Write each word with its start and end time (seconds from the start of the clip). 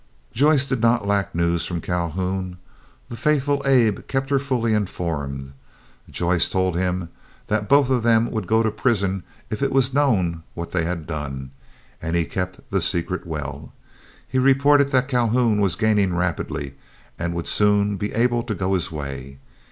Joyce 0.33 0.65
did 0.65 0.81
not 0.81 1.05
lack 1.05 1.35
news 1.35 1.67
from 1.67 1.79
Calhoun. 1.79 2.57
The 3.09 3.15
faithful 3.15 3.61
Abe 3.67 4.07
kept 4.07 4.31
her 4.31 4.39
fully 4.39 4.73
informed. 4.73 5.53
Joyce 6.09 6.49
told 6.49 6.75
him 6.75 7.09
that 7.45 7.69
both 7.69 7.91
of 7.91 8.01
them 8.01 8.31
would 8.31 8.47
go 8.47 8.63
to 8.63 8.71
prison 8.71 9.21
if 9.51 9.61
it 9.61 9.71
was 9.71 9.93
known 9.93 10.41
what 10.55 10.71
they 10.71 10.85
had 10.85 11.05
done, 11.05 11.51
and 12.01 12.15
he 12.15 12.25
kept 12.25 12.61
the 12.71 12.81
secret 12.81 13.27
well. 13.27 13.73
He 14.27 14.39
reported 14.39 14.89
that 14.89 15.07
Calhoun 15.07 15.61
was 15.61 15.75
gaining 15.75 16.15
rapidly, 16.15 16.73
and 17.19 17.35
would 17.35 17.47
soon 17.47 17.97
be 17.97 18.11
able 18.13 18.41
to 18.41 18.55
go 18.55 18.73
his 18.73 18.91
way. 18.91 19.37